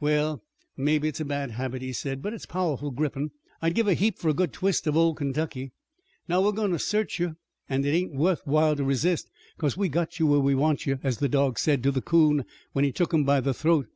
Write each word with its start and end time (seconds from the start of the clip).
"Well, 0.00 0.42
mebbe 0.76 1.04
it's 1.04 1.20
a 1.20 1.24
bad 1.24 1.52
habit," 1.52 1.80
he 1.80 1.92
said, 1.92 2.20
"but 2.20 2.32
it's 2.32 2.44
powerful 2.44 2.90
grippin'. 2.90 3.30
I'd 3.62 3.76
give 3.76 3.86
a 3.86 3.94
heap 3.94 4.18
for 4.18 4.28
a 4.28 4.34
good 4.34 4.52
twist 4.52 4.84
of 4.88 4.96
old 4.96 5.16
Kentucky. 5.16 5.70
Now 6.26 6.42
we're 6.44 6.50
goin' 6.50 6.72
to 6.72 6.78
search 6.80 7.20
you 7.20 7.36
an' 7.68 7.84
it 7.84 7.90
ain't 7.94 8.12
wuth 8.12 8.40
while 8.44 8.74
to 8.74 8.82
resist, 8.82 9.30
'cause 9.58 9.76
we've 9.76 9.92
got 9.92 10.18
you 10.18 10.26
where 10.26 10.40
we 10.40 10.56
want 10.56 10.86
you, 10.86 10.98
as 11.04 11.18
the 11.18 11.28
dog 11.28 11.56
said 11.60 11.84
to 11.84 11.92
the 11.92 12.02
'coon 12.02 12.44
when 12.72 12.84
he 12.84 12.90
took 12.90 13.14
him 13.14 13.22
by 13.22 13.40
the 13.40 13.54
throat. 13.54 13.84